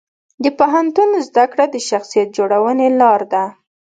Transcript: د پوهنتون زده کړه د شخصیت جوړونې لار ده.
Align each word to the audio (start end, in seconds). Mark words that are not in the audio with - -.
د 0.43 0.45
پوهنتون 0.59 1.09
زده 1.27 1.45
کړه 1.51 1.65
د 1.69 1.75
شخصیت 1.89 2.27
جوړونې 2.37 2.87
لار 3.01 3.21
ده. 3.33 3.43